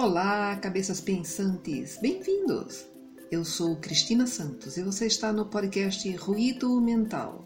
[0.00, 2.86] Olá, cabeças pensantes, bem-vindos!
[3.32, 7.44] Eu sou Cristina Santos e você está no podcast Ruído Mental.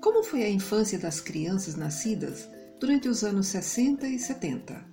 [0.00, 2.48] Como foi a infância das crianças nascidas
[2.78, 4.84] durante os anos 60 e 70?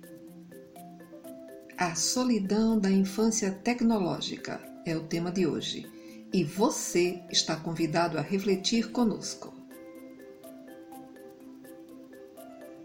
[1.78, 5.88] A solidão da infância tecnológica é o tema de hoje
[6.32, 9.61] e você está convidado a refletir conosco.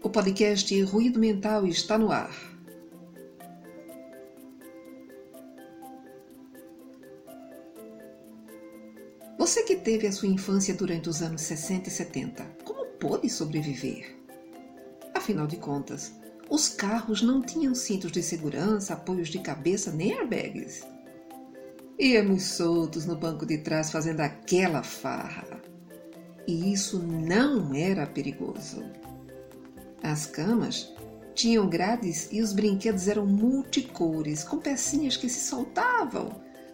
[0.00, 2.30] O podcast Ruído Mental está no ar.
[9.36, 14.16] Você que teve a sua infância durante os anos 60 e 70, como pôde sobreviver?
[15.12, 16.12] Afinal de contas,
[16.48, 20.86] os carros não tinham cintos de segurança, apoios de cabeça nem airbags.
[21.98, 25.60] Íamos soltos no banco de trás fazendo aquela farra.
[26.46, 28.84] E isso não era perigoso.
[30.02, 30.92] As camas
[31.34, 36.30] tinham grades e os brinquedos eram multicores, com pecinhas que se soltavam,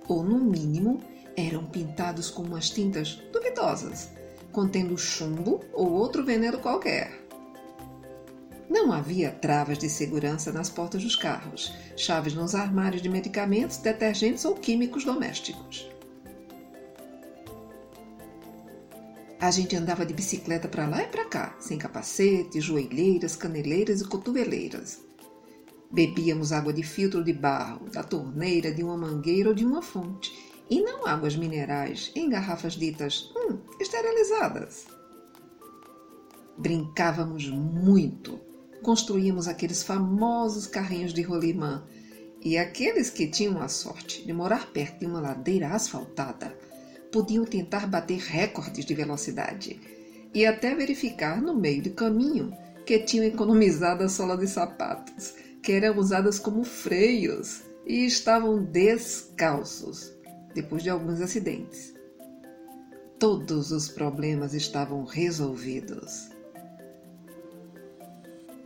[0.09, 1.01] ou no mínimo
[1.37, 4.09] eram pintados com umas tintas duvidosas,
[4.53, 7.25] contendo chumbo ou outro veneno qualquer.
[8.71, 14.45] Não havia travas de segurança nas portas dos carros, chaves nos armários de medicamentos, detergentes
[14.45, 15.94] ou químicos domésticos.
[19.45, 24.09] A gente andava de bicicleta para lá e para cá, sem capacete, joelheiras, caneleiras e
[24.09, 25.05] cotoveleiras.
[25.93, 30.33] Bebíamos água de filtro de barro, da torneira, de uma mangueira ou de uma fonte,
[30.71, 34.87] e não águas minerais em garrafas ditas hum, esterilizadas.
[36.57, 38.41] Brincávamos muito,
[38.83, 41.87] construíamos aqueles famosos carrinhos de rolimã,
[42.41, 46.64] e aqueles que tinham a sorte de morar perto de uma ladeira asfaltada
[47.15, 49.81] podiam tentar bater recordes de velocidade
[50.35, 52.53] e até verificar no meio do caminho
[52.85, 60.13] que tinham economizado a sola de sapatos, que eram usadas como freios e estavam descalços
[60.57, 61.95] depois de alguns acidentes.
[63.17, 66.31] Todos os problemas estavam resolvidos.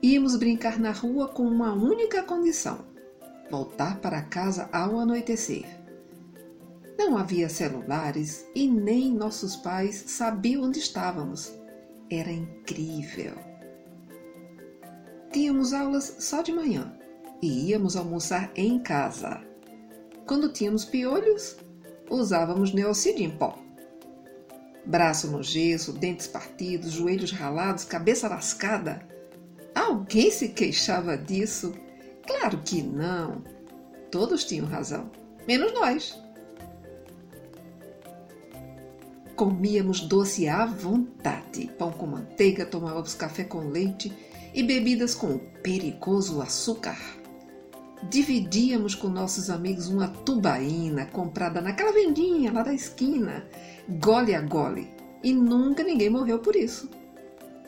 [0.02, 2.86] Íamos brincar na rua com uma única condição:
[3.50, 5.66] voltar para casa ao anoitecer.
[6.98, 11.56] Não havia celulares e nem nossos pais sabiam onde estávamos.
[12.10, 13.34] Era incrível.
[15.30, 16.92] Tínhamos aulas só de manhã
[17.40, 19.40] e íamos almoçar em casa.
[20.26, 21.56] Quando tínhamos piolhos,
[22.10, 23.56] usávamos neocídio em pó.
[24.84, 29.06] Braço no gesso, dentes partidos, joelhos ralados, cabeça lascada.
[29.72, 31.72] Alguém se queixava disso?
[32.26, 33.44] Claro que não.
[34.10, 35.10] Todos tinham razão,
[35.46, 36.27] menos nós.
[39.38, 44.12] Comíamos doce à vontade, pão com manteiga, tomávamos café com leite
[44.52, 46.98] e bebidas com perigoso açúcar.
[48.10, 53.46] Dividíamos com nossos amigos uma tubaína comprada naquela vendinha lá da esquina,
[53.88, 56.90] gole a gole, e nunca ninguém morreu por isso.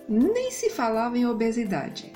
[0.08, 2.12] Nem se falava em obesidade.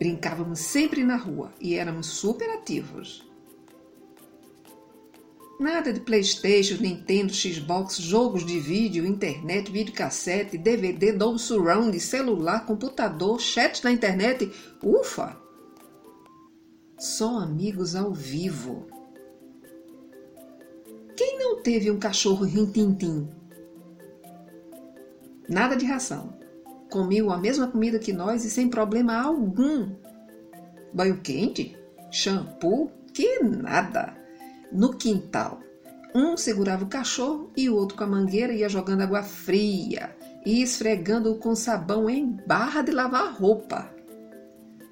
[0.00, 3.24] Brincávamos sempre na rua e éramos super ativos.
[5.62, 13.40] Nada de Playstation, Nintendo, Xbox, jogos de vídeo, internet, videocassete, DVD, Dolby Surround, celular, computador,
[13.40, 14.50] chat na internet.
[14.82, 15.36] Ufa!
[16.98, 18.88] Só amigos ao vivo.
[21.16, 23.28] Quem não teve um cachorro rintintim?
[25.48, 26.36] Nada de ração.
[26.90, 29.94] Comiam a mesma comida que nós e sem problema algum.
[30.92, 31.78] Banho quente?
[32.10, 32.90] Shampoo?
[33.14, 34.21] Que nada!
[34.72, 35.60] No quintal.
[36.14, 40.62] Um segurava o cachorro e o outro com a mangueira ia jogando água fria e
[40.62, 43.90] esfregando-o com sabão em barra de lavar roupa.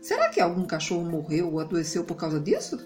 [0.01, 2.79] Será que algum cachorro morreu ou adoeceu por causa disso?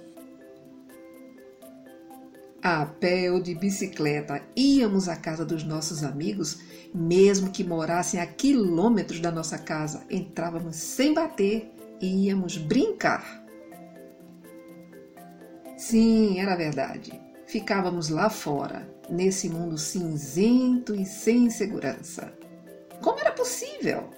[2.61, 6.61] A pé ou de bicicleta íamos à casa dos nossos amigos,
[6.95, 10.03] mesmo que morassem a quilômetros da nossa casa.
[10.11, 11.71] Entrávamos sem bater
[12.01, 13.44] e íamos brincar.
[15.87, 17.21] Sim, era verdade.
[17.47, 22.33] Ficávamos lá fora, nesse mundo cinzento e sem segurança.
[23.03, 24.09] Como era possível?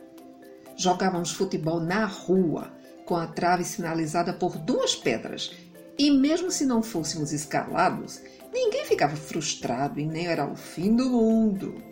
[0.77, 2.73] Jogávamos futebol na rua,
[3.05, 5.57] com a trave sinalizada por duas pedras,
[5.99, 8.23] e mesmo se não fôssemos escalados,
[8.55, 11.83] ninguém ficava frustrado e nem era o fim do mundo.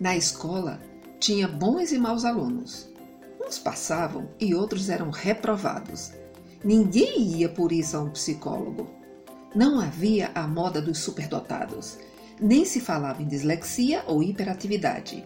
[0.00, 0.80] Na escola,
[1.20, 2.90] tinha bons e maus alunos.
[3.46, 6.23] Uns passavam e outros eram reprovados
[6.64, 8.88] Ninguém ia por isso a um psicólogo.
[9.54, 11.98] Não havia a moda dos superdotados.
[12.40, 15.24] Nem se falava em dislexia ou hiperatividade.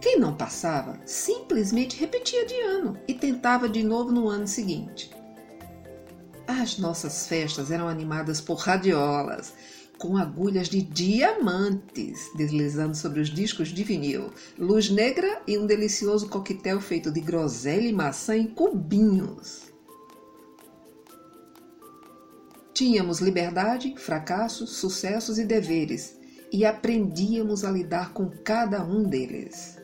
[0.00, 5.10] Quem não passava simplesmente repetia de ano e tentava de novo no ano seguinte.
[6.46, 9.52] As nossas festas eram animadas por radiolas,
[9.98, 16.28] com agulhas de diamantes deslizando sobre os discos de vinil, luz negra e um delicioso
[16.28, 19.67] coquetel feito de groselha e maçã em cubinhos.
[22.78, 26.16] Tínhamos liberdade, fracassos, sucessos e deveres,
[26.52, 29.76] e aprendíamos a lidar com cada um deles.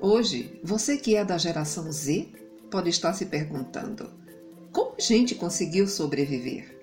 [0.00, 2.32] Hoje, você que é da geração Z
[2.68, 4.10] pode estar se perguntando:
[4.72, 6.76] como a gente conseguiu sobreviver?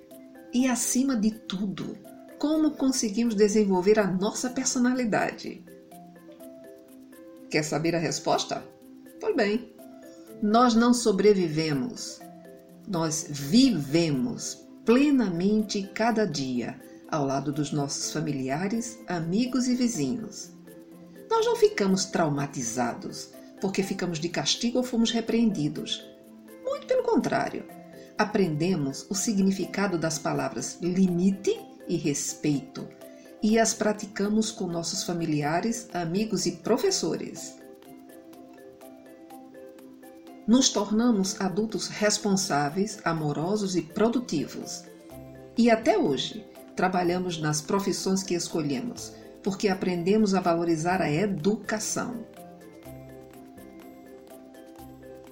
[0.53, 1.97] E acima de tudo,
[2.39, 5.61] como conseguimos desenvolver a nossa personalidade?
[7.49, 8.63] Quer saber a resposta?
[9.19, 9.72] Pois bem,
[10.41, 12.19] nós não sobrevivemos,
[12.87, 20.51] nós vivemos plenamente cada dia ao lado dos nossos familiares, amigos e vizinhos.
[21.29, 23.31] Nós não ficamos traumatizados
[23.61, 26.05] porque ficamos de castigo ou fomos repreendidos.
[26.63, 27.65] Muito pelo contrário
[28.17, 32.87] aprendemos o significado das palavras limite e respeito
[33.41, 37.57] e as praticamos com nossos familiares, amigos e professores.
[40.45, 44.83] Nos tornamos adultos responsáveis, amorosos e produtivos.
[45.57, 46.45] E até hoje,
[46.75, 52.25] trabalhamos nas profissões que escolhemos, porque aprendemos a valorizar a educação.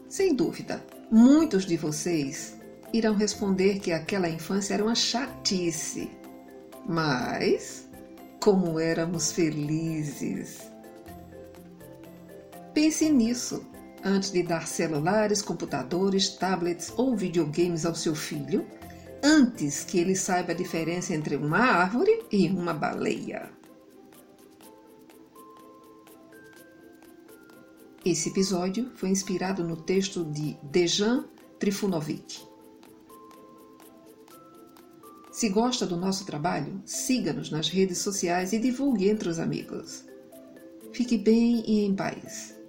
[0.08, 2.58] Sem dúvida, muitos de vocês
[2.94, 6.10] irão responder que aquela infância era uma chatice.
[6.88, 7.90] Mas
[8.40, 10.72] como éramos felizes!
[12.74, 13.66] Pense nisso
[14.04, 18.66] antes de dar celulares, computadores, tablets ou videogames ao seu filho,
[19.24, 23.50] antes que ele saiba a diferença entre uma árvore e uma baleia.
[28.04, 31.26] Esse episódio foi inspirado no texto de Dejan
[31.60, 32.42] Trifunovic.
[35.32, 40.04] Se gosta do nosso trabalho, siga-nos nas redes sociais e divulgue entre os amigos.
[40.92, 42.61] Fique bem e em paz.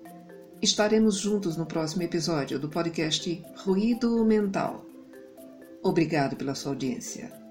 [0.63, 4.87] Estaremos juntos no próximo episódio do podcast Ruído Mental.
[5.83, 7.42] Obrigado pela sua audiência.